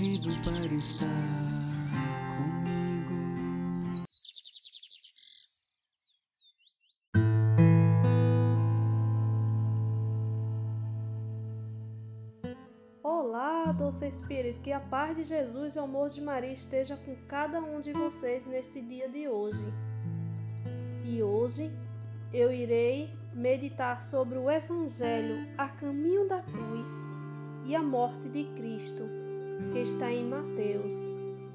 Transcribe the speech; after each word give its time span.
convido 0.00 0.30
para 0.42 0.74
estar 0.74 1.06
comigo. 2.38 3.10
Olá, 13.02 13.72
doce 13.72 14.08
Espírito, 14.08 14.62
que 14.62 14.72
a 14.72 14.80
paz 14.80 15.14
de 15.18 15.24
Jesus 15.24 15.76
e 15.76 15.78
o 15.78 15.82
amor 15.82 16.08
de 16.08 16.22
Maria 16.22 16.54
esteja 16.54 16.96
com 16.96 17.14
cada 17.28 17.60
um 17.60 17.82
de 17.82 17.92
vocês 17.92 18.46
neste 18.46 18.80
dia 18.80 19.06
de 19.06 19.28
hoje. 19.28 19.70
E 21.04 21.22
hoje 21.22 21.70
eu 22.32 22.50
irei 22.50 23.10
meditar 23.34 24.02
sobre 24.02 24.38
o 24.38 24.50
Evangelho 24.50 25.46
a 25.58 25.68
caminho 25.68 26.26
da 26.26 26.40
cruz 26.40 26.88
e 27.66 27.76
a 27.76 27.82
morte 27.82 28.30
de 28.30 28.44
Cristo, 28.54 29.19
que 29.72 29.78
está 29.78 30.10
em 30.10 30.24
Mateus. 30.24 30.94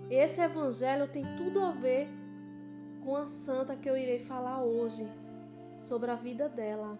Esse 0.09 0.41
Evangelho 0.41 1.07
tem 1.07 1.23
tudo 1.37 1.61
a 1.61 1.71
ver 1.71 2.07
com 3.03 3.15
a 3.15 3.25
santa 3.25 3.75
que 3.75 3.89
eu 3.89 3.97
irei 3.97 4.19
falar 4.19 4.63
hoje, 4.63 5.07
sobre 5.77 6.09
a 6.09 6.15
vida 6.15 6.49
dela, 6.49 6.97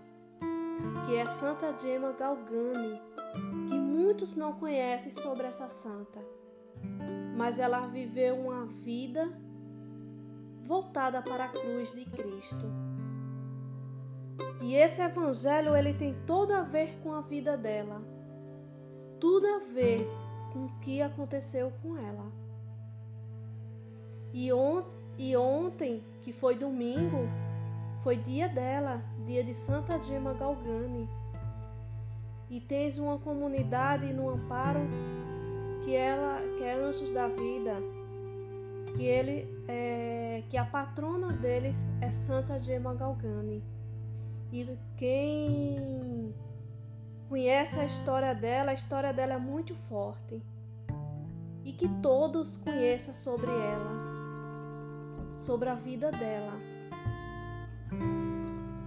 que 1.06 1.16
é 1.16 1.26
Santa 1.26 1.76
Gemma 1.80 2.14
Galgani, 2.14 3.02
que 3.68 3.76
muitos 3.80 4.36
não 4.36 4.54
conhecem 4.54 5.12
sobre 5.12 5.48
essa 5.48 5.68
santa, 5.68 6.20
mas 7.36 7.58
ela 7.58 7.88
viveu 7.88 8.36
uma 8.36 8.66
vida 8.66 9.32
voltada 10.66 11.22
para 11.22 11.46
a 11.46 11.50
cruz 11.50 11.94
de 11.94 12.06
Cristo. 12.06 12.66
E 14.62 14.76
esse 14.76 15.02
evangelho 15.02 15.76
ele 15.76 15.94
tem 15.94 16.16
todo 16.26 16.52
a 16.52 16.64
ver 16.64 16.98
com 17.02 17.12
a 17.12 17.22
vida 17.22 17.58
dela. 17.58 18.02
Tudo 19.20 19.46
a 19.48 19.60
ver 19.74 20.08
com 20.56 20.68
o 20.68 20.70
que 20.80 21.02
aconteceu 21.02 21.70
com 21.84 21.98
ela. 21.98 22.32
E, 24.34 24.54
on 24.54 24.84
e 25.18 25.36
ontem, 25.36 26.02
que 26.24 26.32
foi 26.32 26.56
domingo, 26.56 27.28
foi 28.02 28.16
dia 28.16 28.48
dela, 28.48 29.02
dia 29.26 29.44
de 29.44 29.54
Santa 29.54 30.02
Gema 30.02 30.34
Galgani. 30.34 31.10
E 32.50 32.62
tens 32.62 32.98
uma 32.98 33.20
comunidade 33.20 34.14
no 34.14 34.30
Amparo 34.30 34.80
que 35.84 35.94
ela 35.94 36.40
que 36.58 36.64
é 36.64 36.74
Anjos 36.74 37.12
da 37.12 37.28
Vida, 37.28 37.76
que 38.96 39.04
ele 39.04 39.46
é, 39.68 40.42
que 40.50 40.56
a 40.56 40.64
patrona 40.64 41.34
deles 41.34 41.86
é 42.00 42.10
Santa 42.12 42.62
Gemma 42.62 42.94
Galgani. 42.94 43.62
E 44.54 44.78
quem 44.96 46.34
conhece 47.30 47.80
a 47.80 47.86
história 47.86 48.34
dela, 48.34 48.72
a 48.72 48.74
história 48.74 49.12
dela 49.14 49.34
é 49.34 49.38
muito 49.38 49.76
forte. 49.90 50.42
E 51.64 51.72
que 51.72 51.88
todos 52.02 52.58
conheçam 52.58 53.14
sobre 53.14 53.50
ela, 53.50 53.92
sobre 55.36 55.70
a 55.70 55.76
vida 55.76 56.12
dela. 56.12 56.54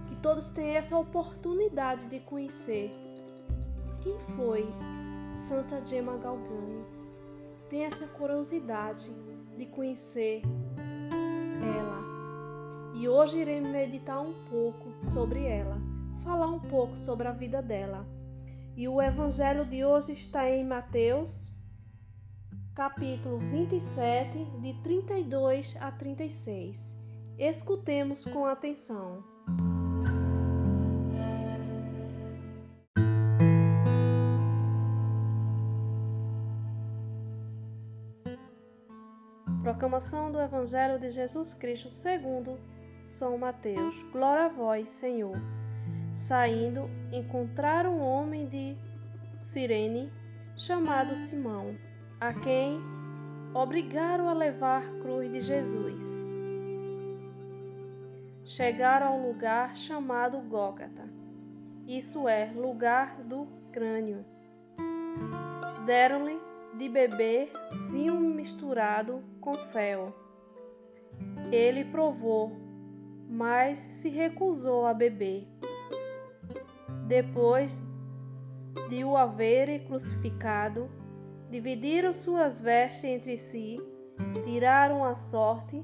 Que 0.07 0.15
todos 0.21 0.49
tenham 0.49 0.77
essa 0.77 0.97
oportunidade 0.97 2.07
de 2.09 2.19
conhecer 2.21 2.91
quem 4.01 4.17
foi 4.35 4.65
Santa 5.35 5.85
Gemma 5.85 6.17
Galgani. 6.17 6.85
Tem 7.69 7.83
essa 7.83 8.07
curiosidade 8.07 9.13
de 9.57 9.65
conhecer 9.65 10.41
ela. 11.61 11.99
E 12.95 13.09
hoje 13.09 13.39
irei 13.39 13.59
meditar 13.59 14.21
um 14.21 14.33
pouco 14.49 14.93
sobre 15.03 15.45
ela, 15.45 15.77
falar 16.23 16.47
um 16.47 16.59
pouco 16.59 16.97
sobre 16.97 17.27
a 17.27 17.31
vida 17.31 17.61
dela. 17.61 18.07
E 18.79 18.87
o 18.87 19.01
evangelho 19.01 19.65
de 19.65 19.83
hoje 19.83 20.13
está 20.13 20.49
em 20.49 20.65
Mateus, 20.65 21.53
capítulo 22.73 23.37
27, 23.37 24.45
de 24.61 24.73
32 24.81 25.75
a 25.81 25.91
36. 25.91 26.97
Escutemos 27.37 28.23
com 28.23 28.45
atenção. 28.45 29.21
Proclamação 39.61 40.31
do 40.31 40.39
Evangelho 40.39 40.97
de 41.01 41.09
Jesus 41.09 41.53
Cristo 41.53 41.89
segundo 41.89 42.57
São 43.05 43.37
Mateus. 43.37 43.93
Glória 44.13 44.45
a 44.45 44.47
vós, 44.47 44.89
Senhor. 44.89 45.58
Saindo, 46.19 46.89
encontraram 47.11 47.97
um 47.97 48.03
homem 48.03 48.45
de 48.45 48.77
Cirene 49.41 50.11
chamado 50.55 51.15
Simão, 51.15 51.75
a 52.19 52.33
quem 52.33 52.79
obrigaram 53.53 54.29
a 54.29 54.33
levar 54.33 54.83
a 54.83 54.99
cruz 55.01 55.31
de 55.31 55.41
Jesus. 55.41 56.03
Chegaram 58.45 59.07
a 59.07 59.11
um 59.11 59.27
lugar 59.27 59.75
chamado 59.75 60.37
Gólgata, 60.41 61.09
isso 61.87 62.27
é, 62.27 62.51
lugar 62.53 63.23
do 63.23 63.47
crânio. 63.71 64.23
Deram-lhe 65.85 66.39
de 66.77 66.89
beber 66.89 67.51
vinho 67.89 68.19
misturado 68.19 69.23
com 69.41 69.55
fel. 69.55 70.13
Ele 71.51 71.85
provou, 71.85 72.51
mas 73.27 73.79
se 73.79 74.09
recusou 74.09 74.85
a 74.85 74.93
beber. 74.93 75.47
Depois 77.09 77.83
de 78.87 79.03
o 79.03 79.17
haverem 79.17 79.79
crucificado, 79.79 80.87
dividiram 81.49 82.13
suas 82.13 82.61
vestes 82.61 83.03
entre 83.03 83.35
si, 83.35 83.77
tiraram 84.45 85.03
a 85.03 85.15
sorte. 85.15 85.83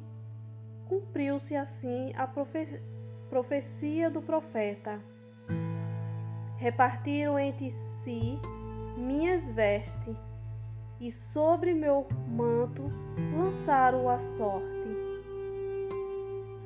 Cumpriu-se 0.88 1.56
assim 1.56 2.13
a 2.16 2.28
profe 2.28 2.80
profecia 3.28 4.08
do 4.08 4.22
profeta. 4.22 5.02
Repartiram 6.58 7.40
entre 7.40 7.72
si 7.72 8.38
minhas 8.96 9.50
vestes 9.50 10.16
e 11.02 11.12
sobre 11.12 11.74
meu 11.74 12.07
manto 12.28 12.84
lançaram 13.36 14.07
a 14.07 14.19
sorte. 14.19 14.90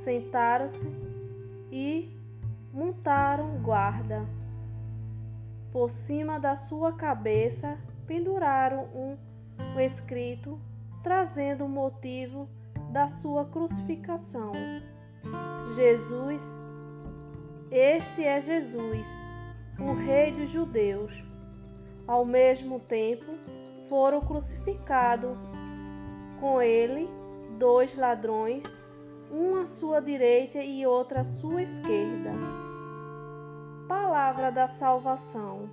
Sentaram-se 0.04 0.94
e 1.72 2.14
montaram 2.74 3.62
guarda. 3.64 4.39
Por 5.72 5.90
cima 5.90 6.40
da 6.40 6.56
sua 6.56 6.94
cabeça 6.94 7.78
penduraram 8.08 8.86
um, 8.94 9.18
um 9.76 9.80
escrito 9.80 10.60
trazendo 11.04 11.66
o 11.66 11.70
motivo 11.70 12.50
da 12.92 13.08
sua 13.08 13.46
crucificação. 13.46 14.52
Jesus, 15.76 16.44
este 17.72 18.24
é 18.24 18.42
Jesus, 18.42 19.08
o 19.80 19.94
Rei 19.94 20.32
dos 20.32 20.50
Judeus. 20.50 21.14
Ao 22.08 22.26
mesmo 22.26 22.80
tempo, 22.80 23.38
foram 23.88 24.20
crucificados 24.22 25.38
com 26.40 26.60
ele 26.62 27.08
dois 27.60 27.96
ladrões, 27.96 28.64
um 29.32 29.58
à 29.58 29.66
sua 29.66 30.00
direita 30.00 30.60
e 30.60 30.88
outro 30.88 31.20
à 31.20 31.24
sua 31.24 31.62
esquerda. 31.62 32.69
Palavra 33.90 34.52
da 34.52 34.68
salvação. 34.68 35.68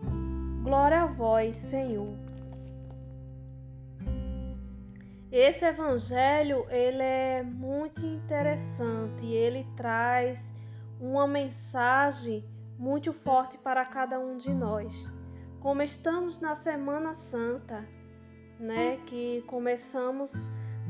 Glória 0.65 1.03
a 1.03 1.07
vós, 1.07 1.55
Senhor. 1.59 2.17
Esse 5.31 5.67
evangelho, 5.67 6.65
ele 6.71 7.03
é 7.03 7.43
muito 7.43 8.01
interessante, 8.07 9.27
ele 9.27 9.67
traz 9.77 10.51
uma 10.99 11.27
mensagem 11.27 12.43
muito 12.79 13.13
forte 13.13 13.59
para 13.59 13.85
cada 13.85 14.19
um 14.19 14.39
de 14.39 14.51
nós. 14.51 14.95
Como 15.61 15.83
estamos 15.83 16.41
na 16.41 16.55
Semana 16.55 17.13
Santa, 17.13 17.83
né? 18.59 18.97
Que 19.05 19.43
começamos 19.47 20.33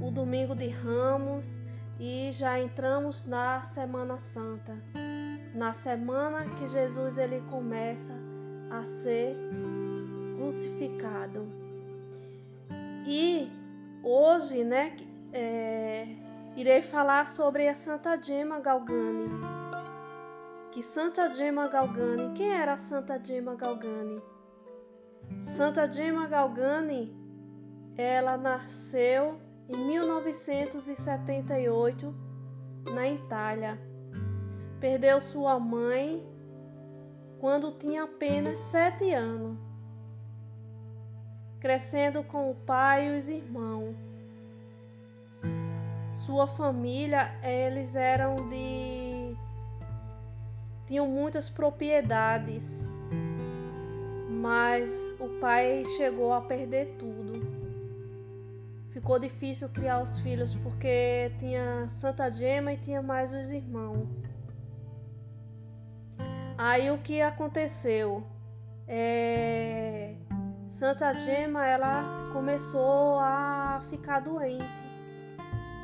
o 0.00 0.12
domingo 0.12 0.54
de 0.54 0.68
Ramos 0.68 1.58
e 1.98 2.30
já 2.30 2.60
entramos 2.60 3.26
na 3.26 3.62
Semana 3.62 4.16
Santa, 4.16 4.74
na 5.56 5.72
semana 5.72 6.44
que 6.44 6.68
Jesus 6.68 7.16
ele 7.16 7.40
começa 7.50 8.12
a 8.70 8.84
ser 8.84 9.34
crucificado. 10.36 11.48
E 13.06 13.50
hoje, 14.02 14.62
né, 14.62 14.94
é, 15.32 16.06
irei 16.56 16.82
falar 16.82 17.28
sobre 17.28 17.66
a 17.68 17.74
Santa 17.74 18.20
Gema 18.20 18.60
Galgani. 18.60 19.30
Que 20.72 20.82
Santa 20.82 21.34
Gema 21.34 21.68
Galgani, 21.68 22.34
quem 22.34 22.52
era 22.52 22.74
a 22.74 22.78
Santa 22.78 23.18
Gema 23.18 23.54
Galgani? 23.54 24.22
Santa 25.56 25.90
Gema 25.90 26.26
Galgani 26.26 27.16
ela 27.96 28.36
nasceu 28.36 29.40
em 29.70 29.86
1978 29.86 32.14
na 32.92 33.08
Itália. 33.08 33.95
Perdeu 34.86 35.20
sua 35.20 35.58
mãe 35.58 36.24
quando 37.40 37.72
tinha 37.72 38.04
apenas 38.04 38.56
sete 38.70 39.12
anos, 39.12 39.58
crescendo 41.58 42.22
com 42.22 42.52
o 42.52 42.54
pai 42.54 43.08
e 43.08 43.18
os 43.18 43.28
irmãos. 43.28 43.96
Sua 46.24 46.46
família, 46.46 47.34
eles 47.42 47.96
eram 47.96 48.48
de 48.48 49.36
tinham 50.86 51.08
muitas 51.08 51.50
propriedades, 51.50 52.86
mas 54.30 55.16
o 55.18 55.28
pai 55.40 55.82
chegou 55.96 56.32
a 56.32 56.40
perder 56.40 56.94
tudo. 56.96 57.44
Ficou 58.92 59.18
difícil 59.18 59.68
criar 59.68 60.00
os 60.00 60.16
filhos 60.20 60.54
porque 60.54 61.32
tinha 61.40 61.88
Santa 61.88 62.30
Gema 62.30 62.72
e 62.72 62.76
tinha 62.76 63.02
mais 63.02 63.34
os 63.34 63.50
irmãos. 63.50 64.25
Aí 66.68 66.90
o 66.90 66.98
que 66.98 67.22
aconteceu? 67.22 68.24
É... 68.88 70.16
Santa 70.68 71.14
Gema 71.14 71.64
ela 71.64 72.28
começou 72.32 73.20
a 73.20 73.80
ficar 73.88 74.18
doente. 74.18 74.64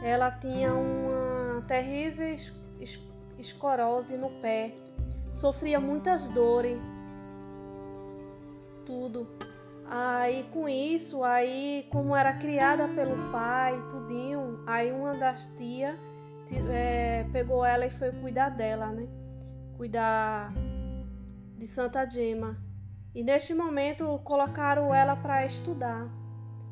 Ela 0.02 0.32
tinha 0.32 0.74
uma 0.74 1.62
terrível 1.68 2.36
escorose 3.38 4.16
no 4.16 4.28
pé, 4.40 4.72
sofria 5.30 5.78
muitas 5.78 6.26
dores, 6.30 6.80
tudo. 8.84 9.28
Aí 9.88 10.48
com 10.52 10.68
isso, 10.68 11.22
aí 11.22 11.86
como 11.92 12.16
era 12.16 12.32
criada 12.32 12.88
pelo 12.88 13.30
pai, 13.30 13.80
tudinho, 13.88 14.58
aí 14.66 14.90
uma 14.90 15.14
das 15.14 15.46
tias 15.56 15.96
é, 16.72 17.24
pegou 17.32 17.64
ela 17.64 17.86
e 17.86 17.90
foi 17.90 18.10
cuidar 18.10 18.48
dela, 18.48 18.88
né? 18.88 19.06
cuidar 19.82 20.52
de 21.62 21.68
Santa 21.68 22.04
Gema. 22.04 22.56
E 23.14 23.22
neste 23.22 23.54
momento 23.54 24.20
colocaram 24.24 24.92
ela 24.92 25.14
para 25.14 25.46
estudar. 25.46 26.08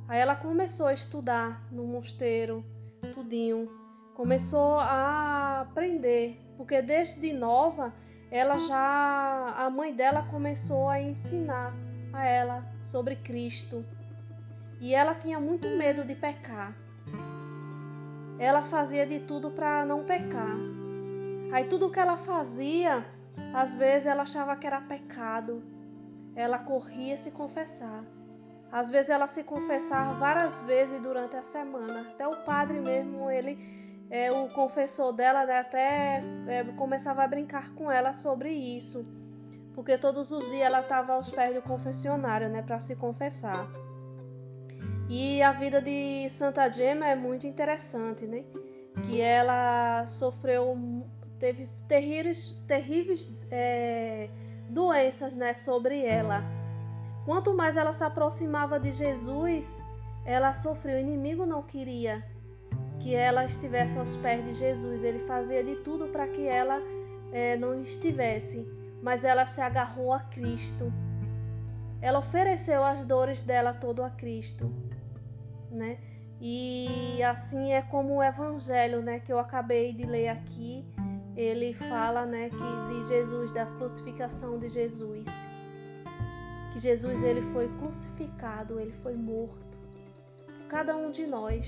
Aí 0.08 0.18
ela 0.18 0.34
começou 0.34 0.88
a 0.88 0.92
estudar 0.92 1.64
no 1.70 1.84
mosteiro, 1.84 2.64
tudinho. 3.14 3.70
Começou 4.16 4.80
a 4.80 5.60
aprender, 5.60 6.40
porque 6.56 6.82
desde 6.82 7.32
nova 7.32 7.94
ela 8.32 8.58
já 8.58 9.54
a 9.56 9.70
mãe 9.70 9.94
dela 9.94 10.26
começou 10.28 10.88
a 10.88 11.00
ensinar 11.00 11.72
a 12.12 12.26
ela 12.26 12.64
sobre 12.82 13.14
Cristo. 13.14 13.84
E 14.80 14.92
ela 14.92 15.14
tinha 15.14 15.38
muito 15.38 15.68
medo 15.68 16.02
de 16.02 16.16
pecar. 16.16 16.74
Ela 18.40 18.62
fazia 18.62 19.06
de 19.06 19.20
tudo 19.20 19.52
para 19.52 19.86
não 19.86 20.02
pecar. 20.02 20.56
Aí 21.52 21.66
tudo 21.66 21.90
que 21.90 22.00
ela 22.00 22.16
fazia, 22.16 23.04
às 23.54 23.74
vezes 23.74 24.06
ela 24.06 24.22
achava 24.22 24.56
que 24.56 24.66
era 24.66 24.80
pecado. 24.80 25.62
Ela 26.34 26.58
corria 26.58 27.16
se 27.16 27.30
confessar. 27.30 28.04
Às 28.72 28.88
vezes 28.88 29.10
ela 29.10 29.26
se 29.26 29.42
confessava 29.42 30.14
várias 30.14 30.60
vezes 30.62 31.00
durante 31.02 31.36
a 31.36 31.42
semana. 31.42 32.02
Até 32.02 32.26
o 32.26 32.36
padre 32.44 32.78
mesmo, 32.78 33.28
ele, 33.30 33.58
é, 34.08 34.30
o 34.30 34.48
confessor 34.50 35.12
dela, 35.12 35.44
né, 35.44 35.58
até 35.58 36.22
é, 36.46 36.64
começava 36.76 37.24
a 37.24 37.28
brincar 37.28 37.74
com 37.74 37.90
ela 37.90 38.12
sobre 38.12 38.50
isso. 38.50 39.04
Porque 39.74 39.98
todos 39.98 40.30
os 40.30 40.48
dias 40.50 40.62
ela 40.62 40.80
estava 40.80 41.14
aos 41.14 41.30
pés 41.30 41.54
do 41.54 41.62
confessionário, 41.62 42.48
né, 42.48 42.62
para 42.62 42.78
se 42.78 42.94
confessar. 42.94 43.68
E 45.08 45.42
a 45.42 45.50
vida 45.50 45.82
de 45.82 46.28
Santa 46.28 46.70
Gema 46.70 47.08
é 47.08 47.16
muito 47.16 47.44
interessante, 47.44 48.26
né? 48.26 48.44
Que 49.04 49.20
ela 49.20 50.06
sofreu 50.06 50.76
teve 51.40 51.68
terríveis, 51.88 52.54
terríveis 52.68 53.34
é, 53.50 54.28
doenças 54.68 55.34
né, 55.34 55.54
sobre 55.54 56.04
ela. 56.04 56.44
Quanto 57.24 57.54
mais 57.54 57.76
ela 57.76 57.92
se 57.92 58.04
aproximava 58.04 58.78
de 58.78 58.92
Jesus, 58.92 59.82
ela 60.24 60.52
sofreu. 60.52 60.98
O 60.98 61.00
inimigo 61.00 61.44
não 61.44 61.62
queria 61.62 62.24
que 63.00 63.14
ela 63.14 63.44
estivesse 63.46 63.98
aos 63.98 64.14
pés 64.16 64.44
de 64.44 64.52
Jesus. 64.52 65.02
Ele 65.02 65.20
fazia 65.20 65.64
de 65.64 65.76
tudo 65.76 66.08
para 66.08 66.28
que 66.28 66.46
ela 66.46 66.80
é, 67.32 67.56
não 67.56 67.80
estivesse, 67.82 68.66
mas 69.02 69.24
ela 69.24 69.46
se 69.46 69.60
agarrou 69.60 70.12
a 70.12 70.20
Cristo. 70.20 70.92
Ela 72.02 72.18
ofereceu 72.18 72.84
as 72.84 73.04
dores 73.04 73.42
dela 73.42 73.72
todo 73.72 74.02
a 74.02 74.10
Cristo, 74.10 74.72
né? 75.70 75.98
E 76.40 77.22
assim 77.22 77.72
é 77.72 77.82
como 77.82 78.16
o 78.16 78.22
evangelho, 78.22 79.02
né, 79.02 79.20
que 79.20 79.30
eu 79.30 79.38
acabei 79.38 79.92
de 79.92 80.04
ler 80.04 80.28
aqui, 80.28 80.82
ele 81.36 81.72
fala, 81.72 82.26
né, 82.26 82.50
que 82.50 82.94
de 82.94 83.08
Jesus, 83.08 83.52
da 83.52 83.66
crucificação 83.66 84.58
de 84.58 84.68
Jesus. 84.68 85.26
Que 86.72 86.78
Jesus 86.78 87.22
ele 87.22 87.42
foi 87.52 87.68
crucificado, 87.78 88.78
ele 88.78 88.92
foi 89.02 89.14
morto. 89.14 89.78
Cada 90.68 90.96
um 90.96 91.10
de 91.10 91.26
nós, 91.26 91.66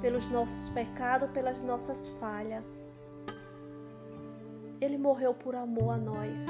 pelos 0.00 0.28
nossos 0.28 0.68
pecados, 0.70 1.30
pelas 1.30 1.62
nossas 1.62 2.08
falhas. 2.20 2.64
Ele 4.80 4.98
morreu 4.98 5.34
por 5.34 5.54
amor 5.54 5.94
a 5.94 5.96
nós. 5.96 6.46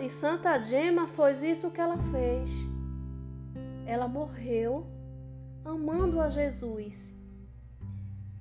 E, 0.00 0.08
Santa 0.08 0.58
Gema 0.60 1.06
foi 1.08 1.32
isso 1.32 1.70
que 1.70 1.80
ela 1.80 1.98
fez. 2.10 2.50
Ela 3.86 4.08
morreu 4.08 4.86
amando 5.64 6.20
a 6.20 6.28
Jesus 6.28 7.12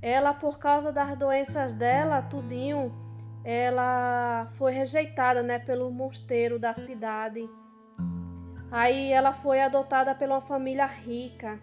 ela 0.01 0.33
por 0.33 0.57
causa 0.57 0.91
das 0.91 1.15
doenças 1.17 1.73
dela, 1.73 2.21
tudinho, 2.23 2.91
ela 3.43 4.47
foi 4.53 4.71
rejeitada, 4.71 5.43
né, 5.43 5.59
pelo 5.59 5.91
mosteiro 5.91 6.57
da 6.57 6.73
cidade. 6.73 7.47
Aí 8.71 9.11
ela 9.11 9.33
foi 9.33 9.61
adotada 9.61 10.15
pela 10.15 10.41
família 10.41 10.85
rica. 10.85 11.59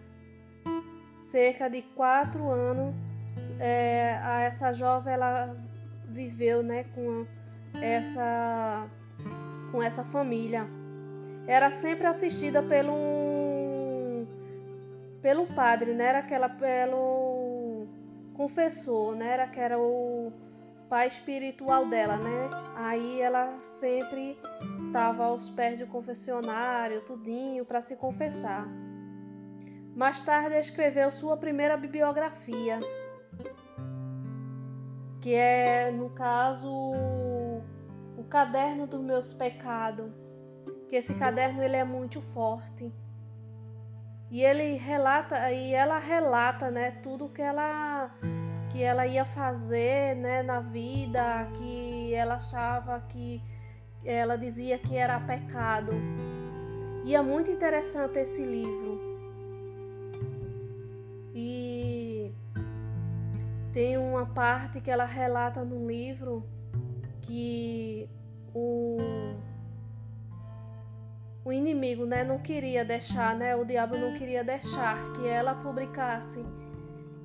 Cerca 1.17 1.69
de 1.69 1.81
quatro 1.81 2.49
anos, 2.49 2.95
é, 3.59 4.19
essa 4.45 4.71
jovem 4.73 5.13
ela 5.13 5.55
viveu, 6.05 6.63
né, 6.63 6.85
com 6.95 7.25
essa 7.81 8.87
com 9.71 9.81
essa 9.83 10.03
família. 10.05 10.65
Era 11.47 11.69
sempre 11.69 12.07
assistida 12.07 12.63
pelo 12.63 14.25
pelo 15.21 15.45
padre, 15.47 15.93
né? 15.93 16.05
Era 16.05 16.19
aquela 16.19 16.49
pelo 16.49 17.38
confessou, 18.39 19.13
né? 19.13 19.33
Era 19.33 19.47
que 19.47 19.59
era 19.59 19.77
o 19.77 20.31
pai 20.89 21.07
espiritual 21.07 21.89
dela, 21.89 22.15
né? 22.15 22.49
Aí 22.73 23.19
ela 23.19 23.59
sempre 23.59 24.39
estava 24.87 25.25
aos 25.25 25.49
pés 25.49 25.77
do 25.77 25.87
confessionário, 25.87 27.01
tudinho, 27.01 27.65
para 27.65 27.81
se 27.81 27.97
confessar. 27.97 28.65
Mais 29.93 30.21
tarde 30.21 30.55
escreveu 30.55 31.11
sua 31.11 31.35
primeira 31.35 31.75
bibliografia, 31.75 32.79
que 35.19 35.33
é, 35.33 35.91
no 35.91 36.09
caso, 36.11 36.71
o 38.17 38.23
Caderno 38.29 38.87
dos 38.87 39.01
Meus 39.01 39.33
Pecados, 39.33 40.09
que 40.87 40.95
esse 40.95 41.13
caderno 41.13 41.61
ele 41.61 41.75
é 41.75 41.83
muito 41.83 42.21
forte. 42.33 42.89
E 44.31 44.43
ele 44.43 44.75
relata, 44.77 45.51
e 45.51 45.73
ela 45.73 45.97
relata, 45.97 46.69
né, 46.69 46.91
tudo 47.03 47.29
que 47.29 47.41
ela 47.41 48.11
que 48.71 48.83
ela 48.83 49.07
ia 49.07 49.25
fazer, 49.25 50.15
né, 50.15 50.43
na 50.43 50.59
vida, 50.59 51.47
que 51.55 52.13
ela 52.13 52.35
achava 52.35 52.99
que 53.09 53.41
ela 54.05 54.37
dizia 54.37 54.77
que 54.77 54.95
era 54.95 55.19
pecado. 55.19 55.93
E 57.03 57.15
é 57.15 57.21
muito 57.21 57.49
interessante 57.49 58.19
esse 58.19 58.43
livro. 58.43 59.01
E 61.33 62.31
tem 63.73 63.97
uma 63.97 64.27
parte 64.27 64.79
que 64.79 64.91
ela 64.91 65.05
relata 65.05 65.63
no 65.65 65.87
livro 65.87 66.45
que 67.21 68.07
o 68.53 68.97
o 71.43 71.51
inimigo, 71.51 72.05
né, 72.05 72.23
não 72.23 72.39
queria 72.39 72.83
deixar, 72.83 73.35
né, 73.35 73.55
o 73.55 73.63
diabo 73.63 73.97
não 73.97 74.13
queria 74.13 74.43
deixar 74.43 74.97
que 75.13 75.27
ela 75.27 75.55
publicasse, 75.55 76.43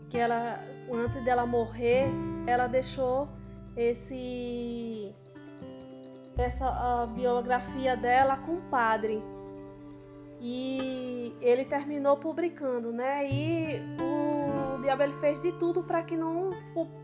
que 0.09 0.19
ela, 0.19 0.61
antes 0.93 1.23
dela 1.25 1.45
morrer, 1.45 2.07
ela 2.47 2.67
deixou 2.67 3.29
esse 3.77 5.13
essa 6.37 7.07
biografia 7.15 7.97
dela 7.97 8.37
com 8.37 8.55
o 8.55 8.63
padre 8.63 9.23
e 10.41 11.33
ele 11.41 11.65
terminou 11.65 12.17
publicando, 12.17 12.93
né? 12.93 13.27
E 13.31 13.81
o 13.99 14.83
diabo 14.83 15.03
ele 15.05 15.15
fez 15.15 15.41
de 15.41 15.53
tudo 15.53 15.83
para 15.83 16.03
que 16.03 16.17
não 16.17 16.51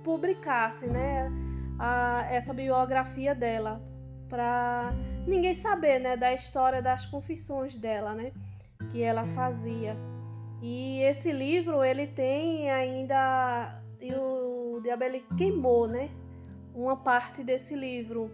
publicasse, 0.04 0.86
né? 0.86 1.30
A, 1.78 2.26
essa 2.28 2.52
biografia 2.52 3.34
dela, 3.34 3.80
para 4.30 4.92
ninguém 5.26 5.54
saber, 5.54 5.98
né, 5.98 6.16
da 6.16 6.32
história 6.32 6.80
das 6.80 7.04
confissões 7.04 7.76
dela, 7.76 8.14
né, 8.14 8.32
que 8.90 9.02
ela 9.02 9.26
fazia. 9.26 9.96
E 10.62 11.00
esse 11.02 11.32
livro 11.32 11.82
ele 11.82 12.06
tem 12.06 12.70
ainda 12.70 13.80
e 14.00 14.14
o 14.14 14.80
diabo 14.82 15.04
ele 15.04 15.24
queimou, 15.36 15.86
né? 15.86 16.10
Uma 16.74 16.96
parte 16.96 17.42
desse 17.42 17.74
livro. 17.74 18.30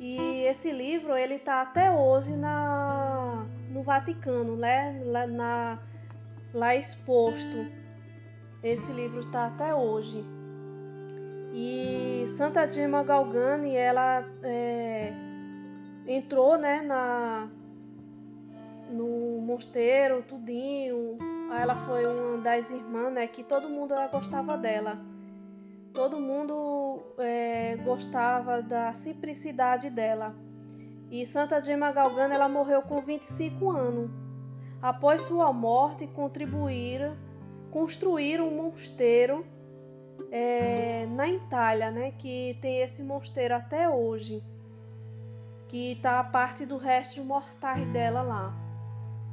E 0.00 0.42
esse 0.44 0.70
livro 0.70 1.16
ele 1.16 1.34
está 1.34 1.62
até 1.62 1.90
hoje 1.90 2.34
na, 2.36 3.46
no 3.70 3.82
Vaticano, 3.82 4.56
né? 4.56 5.00
Lá, 5.04 5.26
na, 5.26 5.78
lá 6.54 6.74
exposto. 6.74 7.66
Esse 8.62 8.92
livro 8.92 9.20
está 9.20 9.46
até 9.46 9.74
hoje. 9.74 10.24
E 11.60 12.24
Santa 12.36 12.66
Dima 12.66 13.02
Galgani, 13.02 13.74
ela 13.74 14.24
é, 14.44 15.12
entrou, 16.06 16.56
né, 16.56 16.82
na, 16.82 17.50
no 18.88 19.40
mosteiro, 19.40 20.22
tudinho. 20.22 21.18
Ela 21.60 21.74
foi 21.74 22.06
uma 22.06 22.38
das 22.38 22.70
irmãs, 22.70 23.12
né, 23.12 23.26
que 23.26 23.42
todo 23.42 23.68
mundo 23.68 23.92
gostava 24.12 24.56
dela. 24.56 25.00
Todo 25.92 26.20
mundo 26.20 27.02
é, 27.18 27.76
gostava 27.84 28.62
da 28.62 28.92
simplicidade 28.92 29.90
dela. 29.90 30.36
E 31.10 31.26
Santa 31.26 31.60
Dima 31.60 31.90
Galgani, 31.90 32.34
ela 32.34 32.48
morreu 32.48 32.82
com 32.82 33.00
25 33.00 33.68
anos. 33.72 34.08
Após 34.80 35.22
sua 35.22 35.52
morte, 35.52 36.06
contribuíram, 36.06 37.16
construíram 37.72 38.46
um 38.46 38.62
mosteiro 38.62 39.44
é, 40.30 41.06
na 41.06 41.28
Itália, 41.28 41.90
né, 41.90 42.12
que 42.18 42.58
tem 42.60 42.80
esse 42.80 43.02
mosteiro 43.02 43.54
até 43.54 43.88
hoje, 43.88 44.42
que 45.68 45.92
está 45.92 46.20
a 46.20 46.24
parte 46.24 46.64
do 46.64 46.76
resto 46.76 47.22
mortais 47.22 47.86
dela 47.88 48.22
lá, 48.22 48.54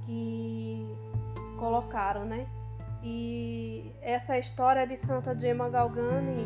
que 0.06 0.86
colocaram, 1.58 2.26
né? 2.26 2.46
E 3.02 3.92
essa 4.02 4.38
história 4.38 4.86
de 4.86 4.98
Santa 4.98 5.38
Gemma 5.38 5.70
Galgani, 5.70 6.46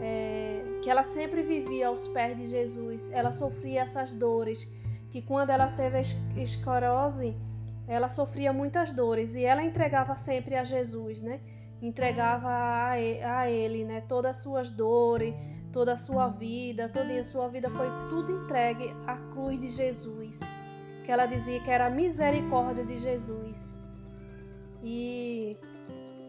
é, 0.00 0.62
que 0.82 0.90
ela 0.90 1.02
sempre 1.02 1.42
vivia 1.42 1.88
aos 1.88 2.06
pés 2.08 2.36
de 2.36 2.46
Jesus, 2.46 3.10
ela 3.12 3.32
sofria 3.32 3.82
essas 3.82 4.12
dores, 4.12 4.64
que 5.10 5.22
quando 5.22 5.50
ela 5.50 5.68
teve 5.68 6.02
esclerose, 6.36 7.34
ela 7.88 8.08
sofria 8.08 8.52
muitas 8.52 8.92
dores 8.92 9.34
e 9.34 9.44
ela 9.44 9.62
entregava 9.62 10.14
sempre 10.14 10.54
a 10.54 10.62
Jesus, 10.62 11.22
né? 11.22 11.40
Entregava 11.80 12.48
a 12.48 13.48
ele, 13.48 13.84
né, 13.84 14.02
todas 14.08 14.36
as 14.36 14.42
suas 14.42 14.70
dores, 14.70 15.34
toda 15.72 15.92
a 15.92 15.96
sua 15.96 16.28
vida, 16.28 16.88
toda 16.88 17.12
a 17.12 17.24
sua 17.24 17.48
vida 17.48 17.70
foi 17.70 17.86
tudo 18.08 18.44
entregue 18.44 18.94
à 19.06 19.16
cruz 19.32 19.60
de 19.60 19.68
Jesus. 19.68 20.40
Que 21.04 21.12
ela 21.12 21.26
dizia 21.26 21.60
que 21.60 21.70
era 21.70 21.86
a 21.86 21.90
misericórdia 21.90 22.84
de 22.84 22.98
Jesus. 22.98 23.74
E 24.82 25.56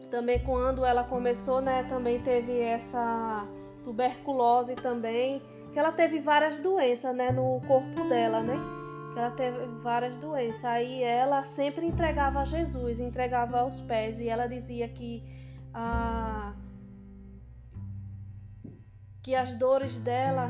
também 0.09 0.39
quando 0.39 0.85
ela 0.85 1.03
começou, 1.03 1.61
né, 1.61 1.83
também 1.89 2.21
teve 2.21 2.59
essa 2.59 3.45
tuberculose 3.83 4.75
também, 4.75 5.41
que 5.73 5.79
ela 5.79 5.91
teve 5.91 6.19
várias 6.19 6.59
doenças, 6.59 7.15
né, 7.15 7.31
no 7.31 7.61
corpo 7.67 8.07
dela, 8.07 8.41
né? 8.41 8.55
Que 9.13 9.19
ela 9.19 9.31
teve 9.31 9.65
várias 9.81 10.17
doenças. 10.17 10.63
Aí 10.65 11.03
ela 11.03 11.43
sempre 11.43 11.85
entregava 11.85 12.41
a 12.41 12.45
Jesus, 12.45 12.99
entregava 12.99 13.59
aos 13.59 13.79
pés 13.81 14.19
e 14.19 14.27
ela 14.27 14.47
dizia 14.47 14.87
que 14.87 15.23
a 15.73 16.53
que 19.21 19.35
as 19.35 19.55
dores 19.55 19.97
dela 19.97 20.49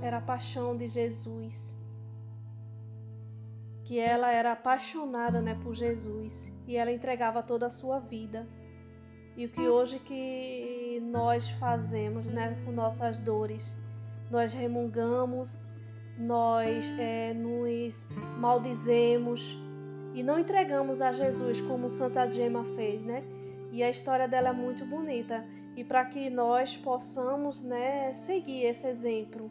era 0.00 0.18
a 0.18 0.20
paixão 0.20 0.76
de 0.76 0.88
Jesus, 0.88 1.76
que 3.84 3.98
ela 3.98 4.30
era 4.30 4.52
apaixonada, 4.52 5.42
né, 5.42 5.54
por 5.62 5.74
Jesus 5.74 6.52
e 6.66 6.76
ela 6.76 6.92
entregava 6.92 7.42
toda 7.42 7.66
a 7.66 7.70
sua 7.70 7.98
vida. 7.98 8.46
E 9.36 9.46
o 9.46 9.48
que 9.48 9.68
hoje 9.68 9.98
que 9.98 11.02
nós 11.10 11.48
fazemos, 11.50 12.26
né, 12.26 12.56
com 12.64 12.72
nossas 12.72 13.20
dores, 13.20 13.76
nós 14.30 14.52
remungamos, 14.52 15.60
nós 16.16 16.84
é, 16.98 17.34
nos 17.34 18.06
maldizemos 18.38 19.58
e 20.14 20.22
não 20.22 20.38
entregamos 20.38 21.00
a 21.00 21.12
Jesus 21.12 21.60
como 21.62 21.90
Santa 21.90 22.30
Gema 22.30 22.64
fez, 22.76 23.02
né? 23.02 23.24
E 23.74 23.82
a 23.82 23.90
história 23.90 24.28
dela 24.28 24.50
é 24.50 24.52
muito 24.52 24.86
bonita. 24.86 25.44
E 25.76 25.82
para 25.82 26.04
que 26.04 26.30
nós 26.30 26.76
possamos 26.76 27.60
né, 27.60 28.12
seguir 28.12 28.62
esse 28.62 28.86
exemplo, 28.86 29.50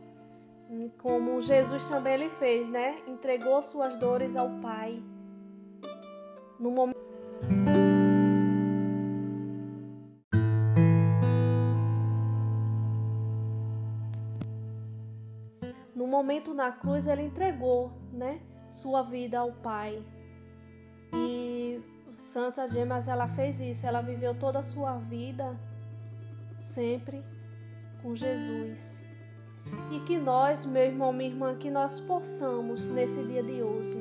como 0.99 1.41
Jesus 1.41 1.89
também 1.89 2.13
ele 2.13 2.29
fez, 2.29 2.69
né? 2.69 2.97
Entregou 3.05 3.61
suas 3.61 3.99
dores 3.99 4.37
ao 4.37 4.49
Pai. 4.61 5.03
No 6.57 6.71
momento 6.71 7.03
momento 16.13 16.53
na 16.53 16.71
cruz 16.71 17.05
ele 17.05 17.23
entregou, 17.23 17.91
né, 18.13 18.39
sua 18.69 19.01
vida 19.01 19.39
ao 19.39 19.51
Pai. 19.51 20.01
Santa 22.33 22.67
Gemas 22.67 23.07
ela 23.07 23.27
fez 23.27 23.59
isso, 23.59 23.85
ela 23.85 24.01
viveu 24.01 24.33
toda 24.33 24.57
a 24.57 24.63
sua 24.63 24.97
vida 24.97 25.55
sempre 26.59 27.23
com 28.01 28.15
Jesus. 28.15 29.03
E 29.91 29.99
que 29.99 30.17
nós, 30.17 30.65
meu 30.65 30.81
irmão, 30.81 31.13
minha 31.13 31.29
irmã, 31.29 31.55
que 31.55 31.69
nós 31.69 31.99
possamos 31.99 32.87
nesse 32.87 33.21
dia 33.25 33.43
de 33.43 33.61
hoje, 33.61 33.95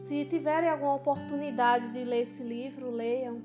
se 0.00 0.24
tiverem 0.24 0.70
alguma 0.70 0.94
oportunidade 0.94 1.92
de 1.92 2.02
ler 2.04 2.22
esse 2.22 2.42
livro, 2.42 2.90
leiam. 2.90 3.42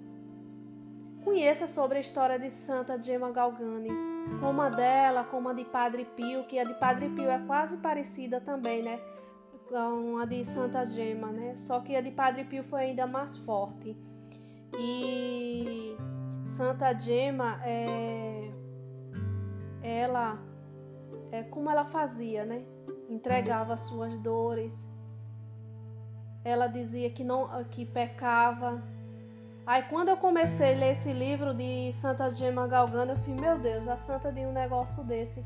Conheça 1.25 1.67
sobre 1.67 1.97
a 1.97 2.01
história 2.01 2.39
de 2.39 2.49
Santa 2.49 2.97
Gemma 3.03 3.29
Galgani, 3.29 3.89
como 4.39 4.61
a 4.61 4.69
dela, 4.69 5.25
como 5.25 5.49
a 5.49 5.53
de 5.53 5.65
Padre 5.65 6.05
Pio, 6.15 6.45
que 6.45 6.57
a 6.57 6.63
de 6.63 6.75
Padre 6.75 7.09
Pio 7.09 7.29
é 7.29 7.39
quase 7.45 7.75
parecida 7.75 8.39
também, 8.39 8.81
né? 8.81 9.01
Com 9.67 10.17
a 10.17 10.25
de 10.25 10.43
Santa 10.43 10.85
Gema, 10.85 11.31
né? 11.31 11.55
Só 11.57 11.79
que 11.79 11.95
a 11.95 12.01
de 12.01 12.11
Padre 12.11 12.43
Pio 12.45 12.63
foi 12.63 12.81
ainda 12.81 13.05
mais 13.05 13.37
forte. 13.39 13.95
E 14.77 15.95
Santa 16.45 16.93
Gema, 16.93 17.59
é, 17.63 18.51
ela, 19.81 20.39
é 21.31 21.43
como 21.43 21.69
ela 21.69 21.85
fazia, 21.85 22.45
né? 22.45 22.63
Entregava 23.09 23.75
suas 23.77 24.17
dores. 24.19 24.87
Ela 26.43 26.67
dizia 26.67 27.09
que 27.09 27.23
não, 27.23 27.63
que 27.65 27.85
pecava. 27.85 28.81
Aí 29.65 29.83
quando 29.83 30.09
eu 30.09 30.17
comecei 30.17 30.73
a 30.73 30.77
ler 30.77 30.91
esse 30.93 31.11
livro 31.11 31.53
de 31.53 31.91
Santa 31.93 32.33
Gema 32.33 32.67
Galgano, 32.67 33.11
eu 33.11 33.17
falei, 33.17 33.35
meu 33.35 33.59
Deus, 33.59 33.87
a 33.87 33.97
santa 33.97 34.31
de 34.31 34.45
um 34.45 34.53
negócio 34.53 35.03
desse 35.03 35.43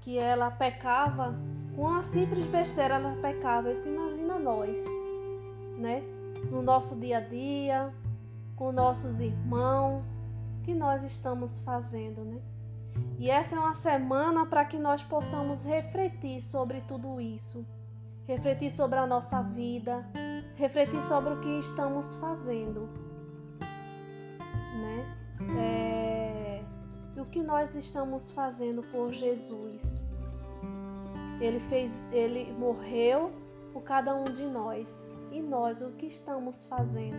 que 0.00 0.16
ela 0.16 0.50
pecava 0.50 1.34
com 1.78 1.94
a 1.94 2.02
simples 2.02 2.44
besteira 2.46 2.96
ela 2.96 3.16
pecava. 3.22 3.70
Isso 3.70 3.88
imagina 3.88 4.36
nós, 4.36 4.76
né? 5.78 6.02
No 6.50 6.60
nosso 6.60 6.96
dia 6.96 7.18
a 7.18 7.20
dia, 7.20 7.94
com 8.56 8.72
nossos 8.72 9.20
irmãos, 9.20 10.02
que 10.64 10.74
nós 10.74 11.04
estamos 11.04 11.60
fazendo, 11.60 12.24
né? 12.24 12.40
E 13.16 13.30
essa 13.30 13.54
é 13.54 13.60
uma 13.60 13.76
semana 13.76 14.44
para 14.44 14.64
que 14.64 14.76
nós 14.76 15.04
possamos 15.04 15.64
refletir 15.64 16.42
sobre 16.42 16.80
tudo 16.80 17.20
isso, 17.20 17.64
refletir 18.26 18.72
sobre 18.72 18.98
a 18.98 19.06
nossa 19.06 19.40
vida, 19.40 20.04
refletir 20.56 21.00
sobre 21.02 21.34
o 21.34 21.40
que 21.40 21.60
estamos 21.60 22.16
fazendo, 22.16 22.88
né? 24.80 25.16
É, 25.56 26.60
o 27.16 27.24
que 27.24 27.40
nós 27.40 27.76
estamos 27.76 28.32
fazendo 28.32 28.82
por 28.90 29.12
Jesus. 29.12 30.07
Ele 31.40 31.60
fez, 31.60 32.06
ele 32.12 32.52
morreu 32.52 33.32
por 33.72 33.82
cada 33.82 34.14
um 34.14 34.24
de 34.24 34.44
nós. 34.44 35.12
E 35.30 35.40
nós 35.40 35.80
o 35.82 35.92
que 35.92 36.06
estamos 36.06 36.64
fazendo? 36.64 37.16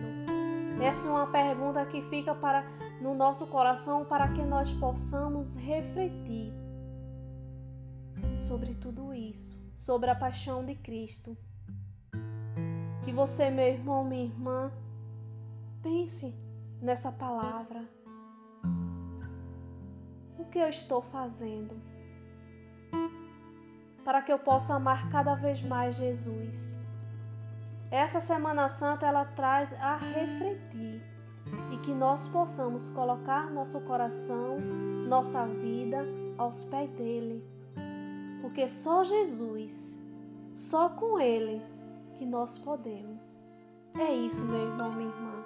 Essa 0.82 1.08
é 1.08 1.10
uma 1.10 1.26
pergunta 1.26 1.84
que 1.86 2.02
fica 2.02 2.34
para 2.34 2.64
no 3.00 3.14
nosso 3.14 3.46
coração 3.46 4.04
para 4.04 4.28
que 4.32 4.42
nós 4.42 4.70
possamos 4.72 5.54
refletir 5.56 6.52
sobre 8.38 8.74
tudo 8.74 9.14
isso, 9.14 9.62
sobre 9.76 10.10
a 10.10 10.14
paixão 10.14 10.64
de 10.64 10.74
Cristo. 10.74 11.36
Que 13.04 13.12
você, 13.12 13.48
meu 13.50 13.66
irmão, 13.66 14.04
minha 14.04 14.24
irmã, 14.24 14.72
pense 15.82 16.34
nessa 16.80 17.12
palavra. 17.12 17.88
O 20.38 20.44
que 20.46 20.58
eu 20.58 20.68
estou 20.68 21.02
fazendo? 21.02 21.74
Para 24.04 24.22
que 24.22 24.32
eu 24.32 24.38
possa 24.38 24.74
amar 24.74 25.10
cada 25.10 25.34
vez 25.34 25.62
mais 25.62 25.96
Jesus. 25.96 26.78
Essa 27.90 28.20
Semana 28.20 28.68
Santa 28.68 29.06
ela 29.06 29.24
traz 29.24 29.72
a 29.80 29.96
refletir 29.96 31.02
e 31.72 31.78
que 31.78 31.92
nós 31.92 32.28
possamos 32.28 32.90
colocar 32.90 33.50
nosso 33.50 33.80
coração, 33.80 34.60
nossa 35.08 35.44
vida 35.46 36.06
aos 36.38 36.62
pés 36.64 36.88
dele. 36.90 37.44
Porque 38.40 38.68
só 38.68 39.02
Jesus, 39.04 39.98
só 40.54 40.88
com 40.90 41.18
ele 41.18 41.60
que 42.14 42.24
nós 42.24 42.56
podemos. 42.58 43.24
É 43.98 44.12
isso, 44.12 44.44
meu 44.44 44.68
irmão, 44.68 44.92
minha 44.92 45.08
irmã. 45.08 45.44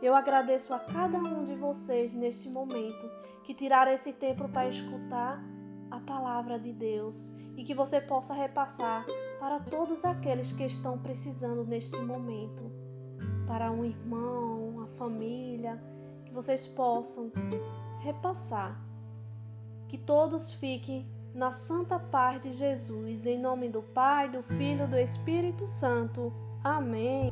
Eu 0.00 0.14
agradeço 0.14 0.72
a 0.72 0.78
cada 0.78 1.18
um 1.18 1.42
de 1.42 1.54
vocês 1.56 2.14
neste 2.14 2.48
momento 2.48 3.10
que 3.44 3.52
tiraram 3.52 3.92
esse 3.92 4.12
tempo 4.12 4.48
para 4.48 4.68
escutar 4.68 5.42
a 5.90 5.98
palavra 6.00 6.58
de 6.58 6.72
Deus 6.72 7.30
e 7.56 7.64
que 7.64 7.74
você 7.74 8.00
possa 8.00 8.34
repassar 8.34 9.04
para 9.38 9.60
todos 9.60 10.04
aqueles 10.04 10.52
que 10.52 10.64
estão 10.64 10.98
precisando 10.98 11.64
neste 11.64 11.96
momento, 11.98 12.70
para 13.46 13.70
um 13.70 13.84
irmão, 13.84 14.68
uma 14.68 14.86
família, 14.98 15.82
que 16.24 16.32
vocês 16.32 16.66
possam 16.66 17.32
repassar. 18.00 18.80
Que 19.88 19.98
todos 19.98 20.52
fiquem 20.54 21.06
na 21.34 21.50
santa 21.50 21.98
paz 21.98 22.42
de 22.42 22.52
Jesus, 22.52 23.26
em 23.26 23.38
nome 23.38 23.68
do 23.68 23.82
Pai, 23.82 24.28
do 24.28 24.42
Filho 24.42 24.84
e 24.84 24.88
do 24.88 24.98
Espírito 24.98 25.66
Santo. 25.66 26.32
Amém. 26.62 27.30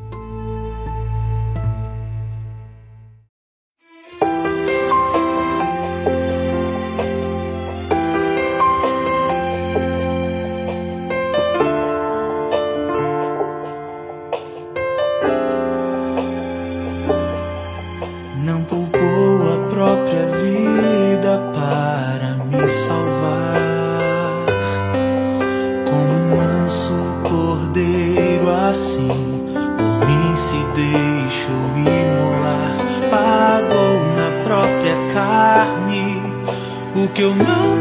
Eu 37.21 37.35
não 37.35 37.78